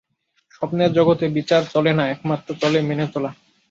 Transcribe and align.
স্বপ্নের 0.51 0.91
জগতে 0.93 1.25
বিচার 1.29 1.61
চলে 1.65 1.91
না, 1.93 2.03
একমাত্র 2.09 2.49
চলে 2.61 2.79
মেনে-চলা। 2.81 3.29